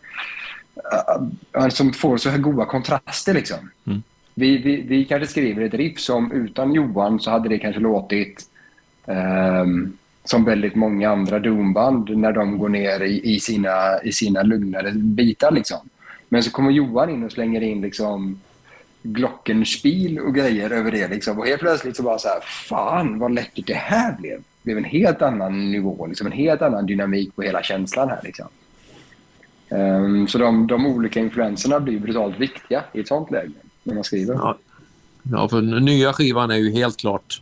[1.57, 3.35] uh, som får så här goda kontraster.
[3.35, 3.71] Liksom.
[3.87, 4.03] Mm.
[4.35, 8.45] Vi, vi, vi kanske skriver ett riff som utan Johan så hade det kanske låtit
[9.07, 14.43] ehm, som väldigt många andra doomband när de går ner i, i, sina, i sina
[14.43, 15.51] lugnare bitar.
[15.51, 15.79] Liksom.
[16.29, 18.41] Men så kommer Johan in och slänger in liksom
[19.03, 21.09] glockenspiel och grejer över det.
[21.09, 21.39] Liksom.
[21.39, 24.37] Och helt plötsligt så bara så här, fan vad läckert det här blev.
[24.39, 28.21] Det blev en helt annan nivå, liksom, en helt annan dynamik på hela känslan här.
[28.25, 28.49] Liksom.
[29.69, 34.05] Ehm, så de, de olika influenserna blir brutalt viktiga i ett sånt läge när man
[34.05, 34.35] skriver.
[34.35, 34.59] Ja.
[35.23, 37.41] ja, för den nya skivan är ju helt klart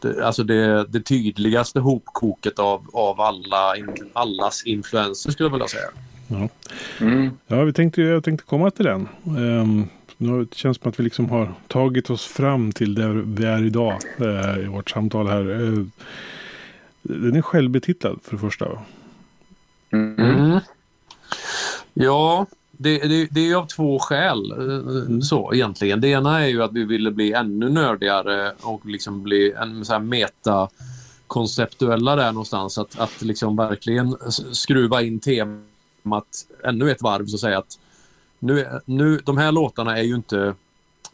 [0.00, 3.74] det, alltså det, det tydligaste hopkoket av, av alla,
[4.12, 5.88] allas influenser skulle jag vilja säga.
[6.28, 6.48] Ja.
[7.00, 7.30] Mm.
[7.46, 9.08] Ja, vi tänkte, jag tänkte komma till den.
[9.24, 13.44] Um, nu känns det som att vi liksom har tagit oss fram till där vi
[13.44, 15.50] är idag eh, i vårt samtal här.
[15.50, 15.84] Eh,
[17.02, 18.68] den är självbetitlad för det första.
[18.68, 18.82] va?
[19.92, 20.60] Mm.
[21.94, 26.00] Ja, det, det, det är av två skäl eh, så egentligen.
[26.00, 29.92] Det ena är ju att vi ville bli ännu nördigare och liksom bli en så
[29.92, 30.68] här meta
[31.26, 32.78] konceptuella där någonstans.
[32.78, 34.16] Att, att liksom verkligen
[34.52, 37.78] skruva in temat ännu ett varv så att säga att
[38.46, 40.54] nu, nu, de här låtarna är ju inte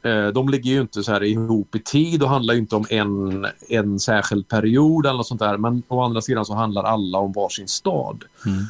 [0.03, 3.47] eh, de ligger ju inte så här ihop i tid och handlar inte om en,
[3.69, 5.59] en särskild period eller något sånt där.
[5.59, 8.25] Men å andra sidan så handlar alla om varsin stad.
[8.47, 8.65] Mm.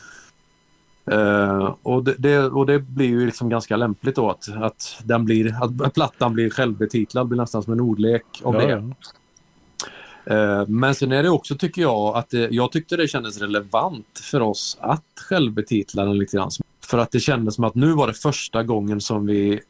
[1.11, 5.25] Eh, och, det, det, och det blir ju liksom ganska lämpligt då att, att, den
[5.25, 7.29] blir, att plattan blir självbetitlad.
[7.29, 8.68] blir nästan som en ordlek av Ja, det.
[8.68, 8.83] ja.
[10.25, 14.19] Eh, men sen är det också, tycker jag, att det, jag tyckte det kändes relevant
[14.23, 16.51] för oss att självbetitla den lite grann.
[16.85, 19.61] För att det kändes som att nu var det första gången som vi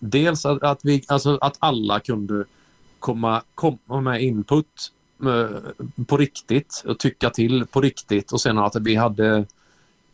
[0.00, 2.44] dels att, att vi, alltså att alla kunde
[2.98, 4.92] komma, komma med input
[5.24, 9.46] eh, på riktigt och tycka till på riktigt och sen att vi hade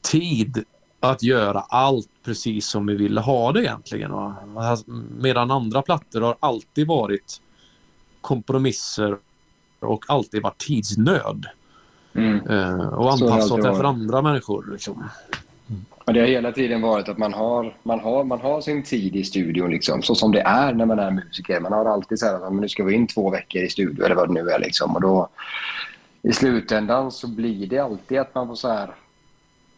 [0.00, 0.64] tid
[1.00, 4.12] att göra allt precis som vi ville ha det egentligen.
[5.18, 7.40] Medan andra plattor har alltid varit
[8.20, 9.18] kompromisser
[9.80, 11.46] och alltid varit tidsnöd.
[12.14, 12.46] Mm.
[12.50, 13.84] Eh, och anpassat varit.
[13.84, 14.68] andra människor.
[14.72, 15.04] Liksom.
[16.08, 19.16] Och det har hela tiden varit att man har, man har, man har sin tid
[19.16, 21.60] i studion, liksom, så som det är när man är musiker.
[21.60, 24.14] Man har alltid så här att nu ska vi in två veckor i studio eller
[24.14, 24.58] vad det nu är.
[24.58, 24.94] Liksom.
[24.94, 25.28] Och då,
[26.22, 28.90] I slutändan så blir det alltid att man får, så här,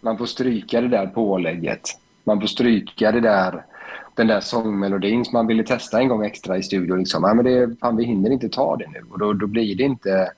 [0.00, 1.82] man får stryka det där pålägget.
[2.24, 3.64] Man får stryka det där,
[4.14, 6.98] den där sångmelodin som man ville testa en gång extra i studion.
[6.98, 7.24] Liksom.
[7.24, 9.82] Ja, men det, fan, vi hinner inte ta det nu och då, då blir det
[9.82, 10.32] inte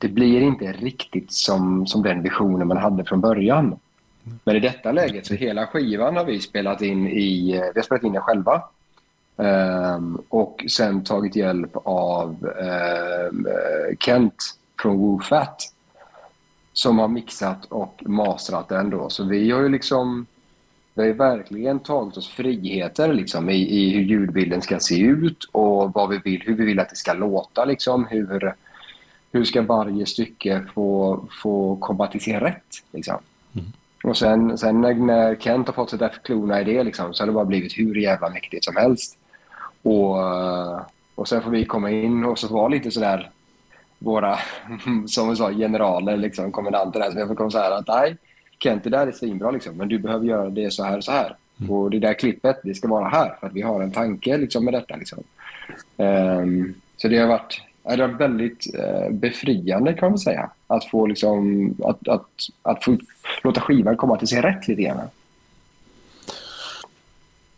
[0.00, 3.78] det blir inte riktigt som, som den visionen man hade från början.
[4.44, 8.04] Men i detta läget så hela skivan har vi spelat in i, vi har spelat
[8.04, 8.62] in den själva.
[9.36, 12.50] Um, och sen tagit hjälp av
[13.30, 13.46] um,
[13.98, 14.34] Kent
[14.82, 15.62] från WooFat
[16.72, 19.08] som har mixat och mastrat den då.
[19.08, 20.26] Så vi har ju liksom
[21.00, 25.92] vi har verkligen tagit oss friheter liksom, i, i hur ljudbilden ska se ut och
[25.92, 27.64] vad vi vill, hur vi vill att det ska låta.
[27.64, 28.54] Liksom, hur,
[29.32, 32.66] hur ska varje stycke få, få komma till sin rätt?
[32.92, 33.18] Liksom.
[33.54, 33.66] Mm.
[34.04, 37.26] Och sen, sen när, när Kent har fått sätta klona i det liksom, så har
[37.26, 39.18] det bara blivit hur jävla mäktigt som helst.
[39.82, 40.16] Och,
[41.14, 43.30] och sen får vi komma in och så vara lite sådär
[43.98, 44.38] våra,
[45.06, 47.10] som vi sa, generaler, liksom, kommendanter där.
[47.10, 48.16] Så jag får komma så här att nej,
[48.62, 51.12] Kent det där är svinbra liksom, men du behöver göra det så här och så
[51.12, 51.36] här.
[51.60, 51.70] Mm.
[51.70, 54.64] Och det där klippet, det ska vara här för att vi har en tanke liksom,
[54.64, 54.96] med detta.
[54.96, 55.18] Liksom.
[55.96, 60.50] Um, så det har varit det är väldigt eh, befriande kan man säga.
[60.66, 62.28] Att få, liksom, att, att,
[62.62, 62.98] att få
[63.42, 65.00] låta skivan komma till sin rätt lite grann.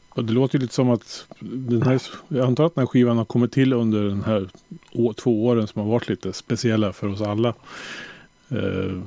[0.08, 3.24] Och det låter lite som att den här, jag antar att den här skivan har
[3.24, 4.48] kommit till under den här
[4.92, 7.54] å, två åren som har varit lite speciella för oss alla.
[8.48, 9.02] Eh,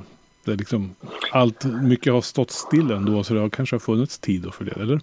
[0.45, 0.95] det liksom,
[1.31, 5.01] allt, mycket har stått still ändå så det har kanske funnits tid för det, eller?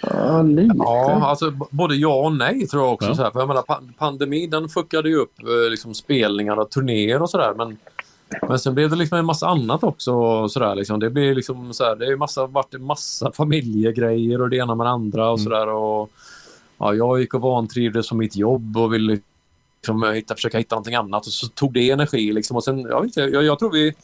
[0.00, 0.74] Ja, lite.
[0.78, 3.08] Ja, alltså både ja och nej tror jag också.
[3.08, 3.14] Ja.
[3.14, 3.64] Så här, för jag menar,
[3.98, 7.54] pandemin den fuckade ju upp eh, liksom, spelningar och turnéer och sådär.
[7.56, 7.78] Men,
[8.48, 10.48] men sen blev det liksom en massa annat också.
[10.48, 11.00] Så där, liksom.
[11.00, 14.74] Det blir liksom så här, det är massa, varit en massa familjegrejer och det ena
[14.74, 15.44] med det andra och mm.
[15.44, 15.66] sådär.
[16.78, 19.18] Ja, jag gick och vantrivdes på mitt jobb och ville
[19.80, 22.32] liksom, hitta, försöka hitta någonting annat och så tog det energi.
[22.32, 22.56] Liksom.
[22.56, 23.94] Och sen, jag, vet inte, jag, jag, tror vi,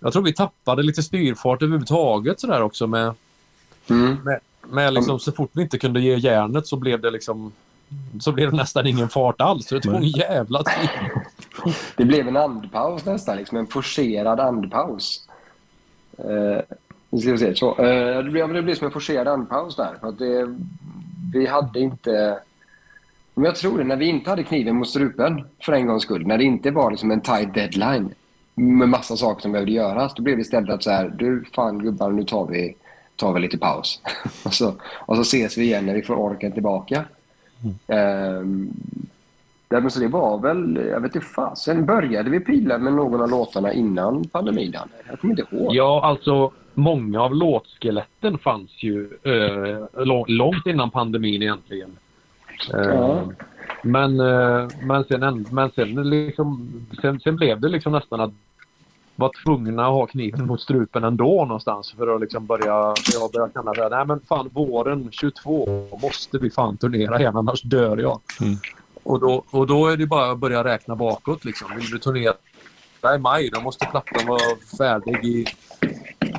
[0.00, 3.14] jag tror vi tappade lite styrfart överhuvudtaget sådär också med,
[3.90, 4.16] mm.
[4.24, 7.52] med men liksom, så fort vi inte kunde ge järnet så blev det liksom
[8.20, 9.66] så blev det nästan ingen fart alls.
[9.66, 10.88] Så det tog en jävla tid.
[11.96, 15.28] Det blev en andpaus nästan, liksom en forcerad andpaus.
[16.18, 19.94] Eh, ska vi se, så, eh, det, blev, det blev som en forcerad andpaus där.
[20.00, 20.58] För att det,
[21.32, 22.38] vi hade inte...
[23.34, 26.26] Men jag tror det, när vi inte hade kniven mot strupen för en gångs skull,
[26.26, 28.14] när det inte var liksom en tight deadline
[28.54, 31.78] med massa saker som behövde göras, då blev det istället att så här, du fan
[31.78, 32.76] gubbar, nu tar vi
[33.16, 34.00] tar vi lite paus.
[34.44, 34.74] och, så,
[35.06, 37.04] och så ses vi igen när vi får orken tillbaka.
[37.88, 38.38] Mm.
[38.38, 43.30] Um, så det var väl, jag vet inte fasen, började vi pilla med någon av
[43.30, 44.74] låtarna innan pandemin?
[45.08, 45.74] Jag kommer inte ihåg.
[45.74, 51.96] Ja, alltså många av låtskeletten fanns ju eh, långt innan pandemin egentligen.
[52.74, 53.32] Eh, ja.
[53.82, 58.32] Men, eh, men sen, men sen, liksom, sen, sen blev det liksom nästan att
[59.16, 63.48] var tvungna att ha kniven mot strupen ändå någonstans för att liksom börja, jag börja
[63.54, 68.20] känna att nej men fan våren 22 måste vi fan turnera igen annars dör jag.
[68.40, 68.56] Mm.
[69.02, 71.68] Och, då, och då är det bara att börja räkna bakåt liksom.
[71.76, 72.34] Vill du turnera
[73.14, 75.46] i maj då måste plattan vara färdig i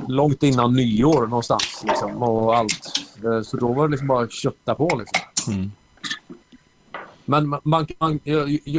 [0.07, 2.91] långt innan nyår någonstans liksom, och allt.
[3.23, 5.53] Eh, så då var det liksom bara att kötta på liksom.
[5.53, 5.71] Mm.
[7.25, 8.19] Men man, man,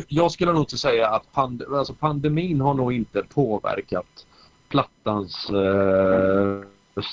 [0.08, 4.26] jag, skulle nog inte säga att pand, alltså pandemin har nog inte påverkat
[4.68, 6.60] plattans eh,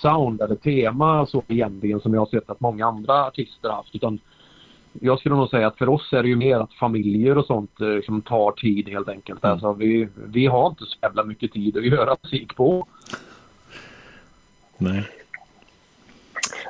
[0.02, 3.96] sound eller tema så egentligen som jag har sett att många andra artister haft.
[3.96, 4.20] Utan
[5.02, 7.82] jag skulle nog säga att för oss är det ju mer att familjer och sånt
[7.82, 9.44] eh, liksom tar tid helt enkelt.
[9.44, 9.54] Mm.
[9.54, 12.88] Alltså vi, vi har inte så jävla mycket tid att göra musik på.
[14.78, 15.23] Nej.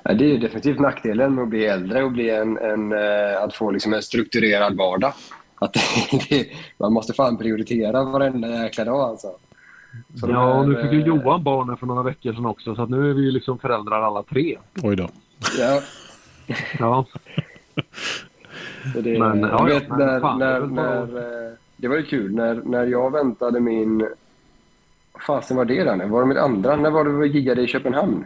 [0.04, 3.72] Det är definitivt nackdelen med att bli äldre och bli en, en eh, att få
[3.72, 5.14] liksom en strukturerad vardag.
[5.56, 5.74] Att
[6.30, 9.28] det, man måste fan prioritera varenda jäkla dag alltså.
[10.20, 12.82] Så ja, och nu fick ju eh, Johan barn för några veckor sedan också så
[12.82, 14.58] att nu är vi ju liksom föräldrar alla tre.
[14.84, 15.10] Oj då.
[15.60, 15.82] Ja.
[16.80, 17.06] ja.
[18.96, 22.56] Det, men, ja, vet, men, när, fan, när, när, eh, det var ju kul när,
[22.66, 24.08] när jag väntade min...
[25.28, 26.06] Fasen var det där?
[26.06, 26.76] Var det mitt andra?
[26.76, 28.26] När var det vi giggade i Köpenhamn?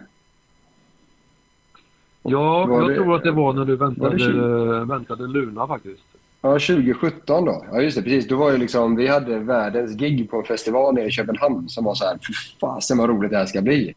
[2.30, 2.96] Ja, jag det...
[2.96, 6.04] tror att det var när du väntade, väntade Luna faktiskt.
[6.42, 7.66] Ja, 2017 då.
[7.72, 8.04] Ja, just det.
[8.04, 8.28] Precis.
[8.28, 11.84] Då var ju liksom, vi hade världens gig på en festival nere i Köpenhamn som
[11.84, 13.94] var så här, fy fasen vad roligt det här ska bli.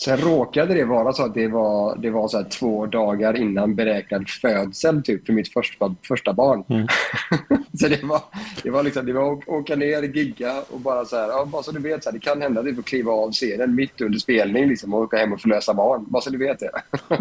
[0.00, 4.28] Sen råkade det vara så att det var, det var så två dagar innan beräknad
[4.28, 6.64] födsel typ, för mitt första, första barn.
[6.68, 6.86] Mm.
[7.80, 8.20] så det var,
[8.62, 11.72] det var liksom, det var åka ner, gigga och bara så här, ja, bara så
[11.72, 14.18] du vet, så här, det kan hända att du får kliva av scenen mitt under
[14.18, 16.04] spelning liksom, och åka hem och förlösa barn.
[16.08, 16.70] Bara så du vet det.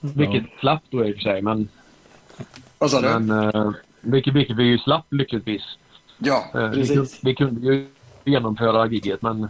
[0.00, 1.68] Vilket slapp då i och för sig, men...
[2.78, 3.18] Vad sa du?
[3.18, 5.62] Men, uh, vilket, vilket vi ju slapp lyckligtvis.
[6.18, 7.20] Ja, uh, precis.
[7.22, 7.86] Vi kunde, vi kunde ju
[8.24, 9.48] genomföra gigget, men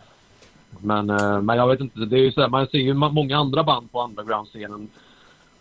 [0.79, 3.39] men, eh, men jag vet inte, det är ju så här, man ser ju många
[3.39, 4.89] andra band på underground-scenen.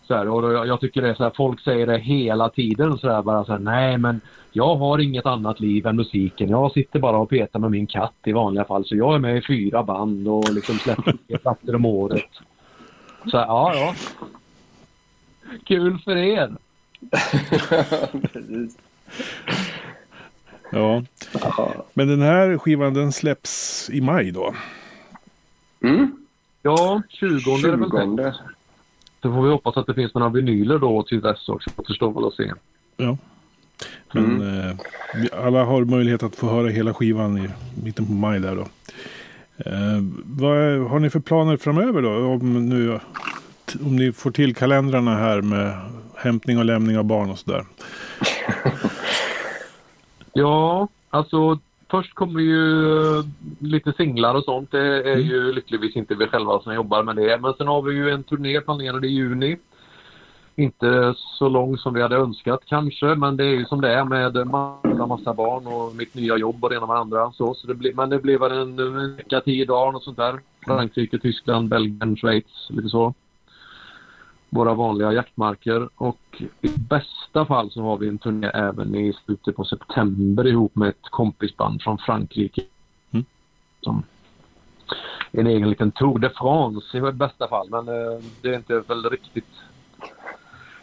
[0.07, 3.09] Så här, och jag tycker det är så här, folk säger det hela tiden så
[3.11, 6.49] här, bara så här, nej men jag har inget annat liv än musiken.
[6.49, 8.85] Jag sitter bara och petar med min katt i vanliga fall.
[8.85, 12.29] Så jag är med i fyra band och liksom släpper tre plattor om året.
[13.31, 13.95] Så här, ja, ja.
[15.65, 16.55] Kul för er!
[20.71, 21.03] ja.
[21.93, 24.53] Men den här skivan den släpps i maj då?
[25.83, 26.11] Mm.
[26.61, 27.67] Ja, 20, 20.
[27.67, 28.37] är det väl tänkt.
[29.21, 31.69] Så får vi hoppas att det finns några vinyler då till dess också.
[31.75, 32.53] Återstår väl att se.
[32.97, 33.17] Ja.
[34.13, 34.69] Men mm.
[34.69, 37.49] eh, alla har möjlighet att få höra hela skivan i
[37.83, 38.67] mitten på maj där då.
[39.65, 42.09] Eh, vad har ni för planer framöver då?
[42.09, 42.99] Om, nu,
[43.85, 45.79] om ni får till kalendrarna här med
[46.15, 47.65] hämtning och lämning av barn och sådär.
[50.33, 51.59] ja, alltså
[51.91, 53.23] först kommer ju eh,
[53.59, 54.71] lite singlar och sånt.
[54.71, 55.27] Det är mm.
[55.27, 57.37] ju lyckligtvis inte vi själva som jobbar med det.
[57.41, 59.57] Men sen har vi ju en turné planerad i juni.
[60.55, 64.03] Inte så lång som vi hade önskat kanske, men det är ju som det är
[64.03, 67.31] med massa, massa barn och mitt nya jobb och det ena med andra.
[67.31, 70.17] Så, så det blir, men det blir väl en, en vecka, tio dagar och sånt
[70.17, 70.39] där.
[70.65, 73.13] Frankrike, Tyskland, Belgien, Schweiz, lite så
[74.49, 79.55] våra vanliga jaktmarker och i bästa fall så har vi en turné även i slutet
[79.55, 82.61] på september ihop med ett kompisband från Frankrike.
[83.11, 83.25] Mm.
[83.81, 84.03] Som
[85.31, 89.09] en egen liten Tour de France i bästa fall men eh, det är inte väl
[89.09, 89.45] riktigt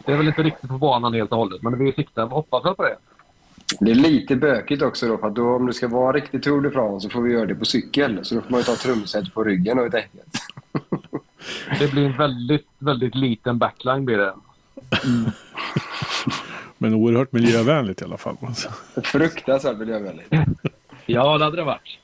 [0.05, 2.75] det är väl inte riktigt på banan helt och hållet men vi siktar och hoppas
[2.75, 2.97] på det.
[3.79, 6.61] Det är lite bökigt också då, för att då, om det ska vara riktigt Tour
[6.61, 8.19] de France så får vi göra det på cykel.
[8.23, 10.27] Så då får man ju ta trumset på ryggen och ett eget.
[11.79, 14.33] Det blir en väldigt, väldigt liten backline blir det.
[15.03, 15.31] Mm.
[16.77, 18.37] Men oerhört miljövänligt i alla fall.
[19.03, 20.33] Fruktansvärt miljövänligt.
[21.05, 21.99] ja, det hade det varit.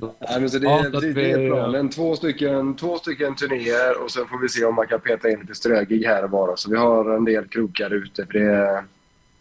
[0.00, 1.90] Nej, men så det, ja, det, det är planen.
[1.90, 5.40] Två stycken, två stycken turnéer och sen får vi se om man kan peta in
[5.40, 6.56] lite strögig här och var.
[6.56, 8.26] Så vi har en del krokar ute.
[8.26, 8.84] För det,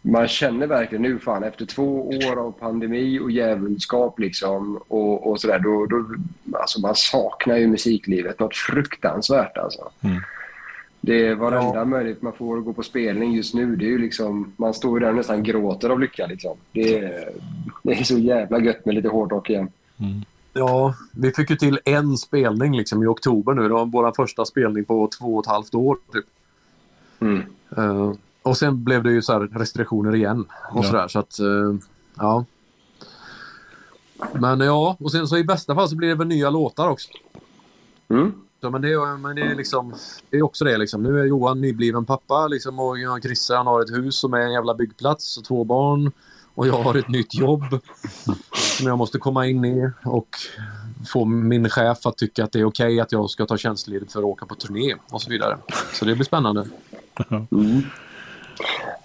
[0.01, 5.41] man känner verkligen nu fan efter två år av pandemi och djävulskap liksom och, och
[5.41, 6.05] sådär då, då
[6.59, 9.91] alltså man saknar ju musiklivet något fruktansvärt alltså.
[10.01, 10.21] Mm.
[11.01, 11.85] Det är varenda ja.
[11.85, 13.75] möjlighet man får gå på spelning just nu.
[13.75, 16.27] Det är ju liksom, man står ju där och nästan gråter av lycka.
[16.27, 16.57] Liksom.
[16.71, 17.29] Det, är,
[17.83, 19.71] det är så jävla gött med lite hårdrock igen.
[19.99, 20.21] Mm.
[20.53, 23.61] Ja, vi fick ju till en spelning liksom, i oktober nu.
[23.61, 25.97] Det var vår första spelning på två och ett halvt år.
[26.13, 26.25] Typ.
[27.19, 27.43] Mm.
[27.77, 28.13] Uh,
[28.49, 30.87] och sen blev det ju så restriktioner igen och ja.
[30.87, 31.75] sådär så att uh,
[32.17, 32.45] ja.
[34.33, 37.09] Men ja, och sen så i bästa fall så blir det väl nya låtar också.
[38.09, 38.33] Mm.
[38.61, 39.95] Så, men det, är, men det är liksom,
[40.29, 41.03] det är också det liksom.
[41.03, 44.51] Nu är Johan nybliven pappa liksom och Chrisse han har ett hus som är en
[44.51, 46.11] jävla byggplats och två barn.
[46.55, 47.63] Och jag har ett nytt jobb
[48.77, 50.29] som jag måste komma in i och
[51.07, 54.11] få min chef att tycka att det är okej okay att jag ska ta tjänstledigt
[54.11, 55.57] för att åka på turné och så vidare.
[55.93, 56.67] Så det blir spännande.
[57.51, 57.81] Mm.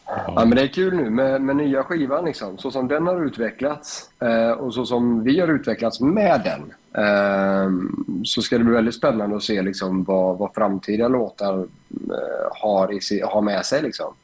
[0.07, 2.59] Ja, men det är kul nu med, med nya skivan, liksom.
[2.59, 6.73] så som den har utvecklats eh, och så som vi har utvecklats med den.
[7.05, 7.71] Eh,
[8.25, 12.93] så ska det bli väldigt spännande att se liksom, vad, vad framtida låtar eh, har,
[12.93, 13.83] i, har med sig.
[13.83, 14.15] Liksom.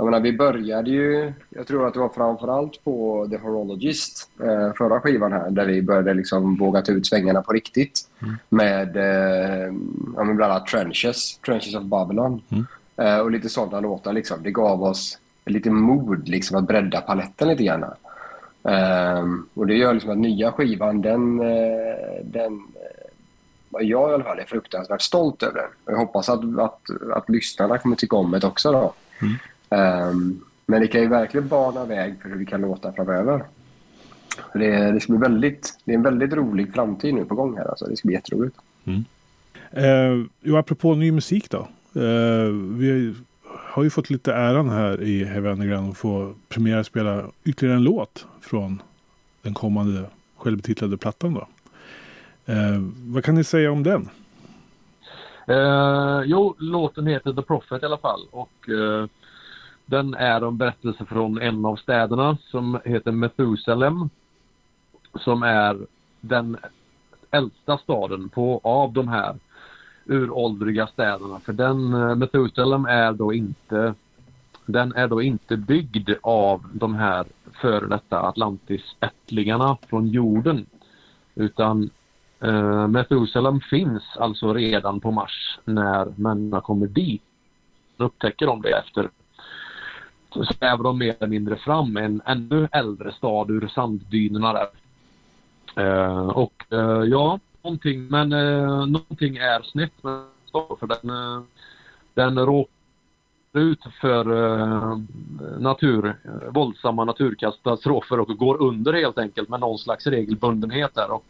[0.00, 4.72] Jag menar, vi började ju, jag tror att det var framförallt på The Horologist, eh,
[4.78, 8.00] förra skivan här, där vi började liksom våga ta ut svängarna på riktigt.
[8.22, 8.34] Mm.
[8.48, 9.74] Med eh,
[10.16, 12.42] ja, bland annat Trenches, Trenches of Babylon.
[12.48, 12.66] Mm.
[13.00, 14.12] Eh, och lite sådana låtar.
[14.12, 14.42] Liksom.
[14.42, 17.84] Det gav oss lite mod liksom, att bredda paletten lite grann.
[18.62, 24.24] Um, och det gör liksom att nya skivan, den, eh, den uh, jag i alla
[24.24, 25.70] fall är fruktansvärt stolt över den.
[25.84, 26.80] Jag hoppas att, att,
[27.12, 28.72] att lyssnarna kommer tycka om det också.
[28.72, 28.92] Då.
[29.20, 30.08] Mm.
[30.08, 33.44] Um, men det kan ju verkligen bana väg för hur vi kan låta framöver.
[34.52, 37.64] Det, det, ska bli väldigt, det är en väldigt rolig framtid nu på gång här.
[37.64, 37.86] Alltså.
[37.86, 38.56] Det ska bli jätteroligt.
[38.84, 39.04] Mm.
[39.76, 41.68] Uh, jo, apropå ny musik då.
[41.94, 43.14] Eh, vi
[43.46, 48.26] har ju fått lite äran här i Heavy Underground att få premiärspela ytterligare en låt
[48.40, 48.82] från
[49.42, 50.04] den kommande
[50.36, 51.34] självbetitlade plattan.
[51.34, 51.48] Då.
[52.52, 54.08] Eh, vad kan ni säga om den?
[55.48, 58.20] Eh, jo, låten heter The Prophet i alla fall.
[58.30, 59.06] Och eh,
[59.86, 64.10] den är en berättelse från en av städerna som heter Methusalem.
[65.14, 65.78] Som är
[66.20, 66.56] den
[67.30, 69.36] äldsta staden på, av de här
[70.04, 71.40] uråldriga städerna.
[71.40, 73.94] För den, eh, Metusalem är då inte
[74.66, 77.26] den är då inte byggd av de här
[77.60, 80.66] före detta Atlantis-ättlingarna från jorden.
[81.34, 81.90] Utan
[82.40, 87.22] eh, Metusalem finns alltså redan på Mars när människorna kommer dit.
[87.96, 89.10] Då upptäcker de det efter
[90.32, 94.68] så svävar de mer eller mindre fram en ännu äldre stad ur sanddynerna där.
[95.76, 101.42] Eh, och eh, ja, någonting, men eh, någonting är snett med för den, eh,
[102.14, 102.70] den råkar
[103.52, 104.98] ut för eh,
[105.58, 111.10] natur, eh, våldsamma naturkatastrofer och går under helt enkelt med någon slags regelbundenhet där.
[111.10, 111.24] Och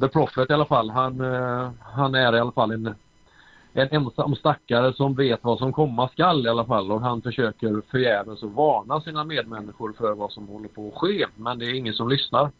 [0.00, 2.94] The Prophet i alla fall, han, eh, han är i alla fall en,
[3.72, 7.82] en ensam stackare som vet vad som komma skall i alla fall och han försöker
[7.90, 11.26] förgäves att varna sina medmänniskor för vad som håller på att ske.
[11.36, 12.50] Men det är ingen som lyssnar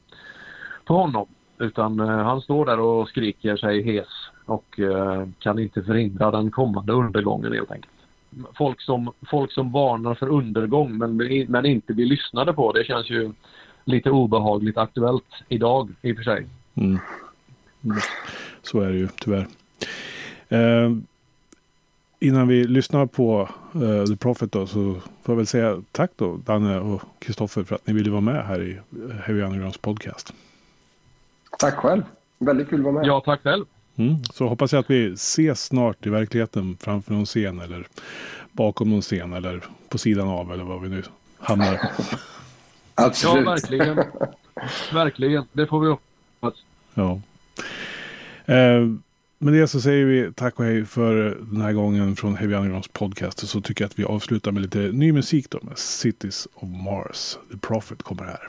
[0.85, 1.27] på honom
[1.63, 4.09] utan eh, han står där och skriker sig hes
[4.45, 7.93] och eh, kan inte förhindra den kommande undergången helt enkelt
[8.55, 11.17] folk som, folk som varnar för undergång men,
[11.49, 12.73] men inte blir lyssnade på.
[12.73, 13.33] Det känns ju
[13.85, 16.47] lite obehagligt aktuellt idag i och för sig.
[16.75, 16.99] Mm.
[17.85, 17.99] Mm.
[18.63, 19.47] Så är det ju tyvärr.
[20.49, 20.93] Eh,
[22.21, 26.37] innan vi lyssnar på eh, The Prophet då, så får jag väl säga tack då
[26.37, 28.79] Danne och Kristoffer för att ni ville vara med här i
[29.25, 30.35] Heavy Undergrounds podcast.
[31.59, 32.03] Tack själv.
[32.39, 33.07] Väldigt kul att vara med.
[33.07, 33.65] Ja, tack själv.
[33.97, 34.25] Mm.
[34.25, 37.87] Så hoppas jag att vi ses snart i verkligheten framför någon scen eller
[38.53, 41.03] bakom någon scen eller på sidan av eller vad vi nu
[41.39, 41.81] hamnar.
[42.95, 43.45] Absolut.
[43.45, 44.05] Ja, verkligen.
[44.93, 45.45] verkligen.
[45.53, 46.55] Det får vi hoppas.
[46.95, 47.21] Ja.
[48.55, 48.87] Eh,
[49.39, 52.89] med det så säger vi tack och hej för den här gången från Heavy Undergrounds
[52.89, 53.43] podcast.
[53.43, 56.69] Och så tycker jag att vi avslutar med lite ny musik då med Cities of
[56.69, 57.39] Mars.
[57.51, 58.49] The Prophet kommer här.